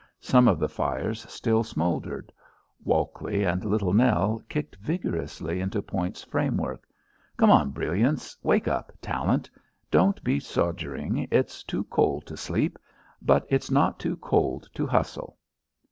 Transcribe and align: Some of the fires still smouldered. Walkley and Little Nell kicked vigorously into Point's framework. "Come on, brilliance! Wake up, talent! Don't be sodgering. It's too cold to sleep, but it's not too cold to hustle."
Some 0.19 0.47
of 0.47 0.57
the 0.57 0.67
fires 0.67 1.29
still 1.31 1.63
smouldered. 1.63 2.33
Walkley 2.83 3.43
and 3.43 3.63
Little 3.63 3.93
Nell 3.93 4.41
kicked 4.49 4.75
vigorously 4.77 5.59
into 5.59 5.79
Point's 5.83 6.23
framework. 6.23 6.87
"Come 7.37 7.51
on, 7.51 7.69
brilliance! 7.69 8.35
Wake 8.41 8.67
up, 8.67 8.91
talent! 8.99 9.47
Don't 9.91 10.23
be 10.23 10.39
sodgering. 10.39 11.27
It's 11.29 11.61
too 11.61 11.83
cold 11.83 12.25
to 12.25 12.35
sleep, 12.35 12.79
but 13.21 13.45
it's 13.47 13.69
not 13.69 13.99
too 13.99 14.17
cold 14.17 14.67
to 14.73 14.87
hustle." 14.87 15.37